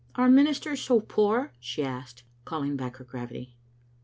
"Are 0.15 0.29
ministers 0.31 0.81
so 0.81 0.99
poor?'* 0.99 1.51
she 1.59 1.83
asked, 1.83 2.23
calling 2.43 2.75
back 2.75 2.97
her 2.97 3.03
gravity. 3.05 3.55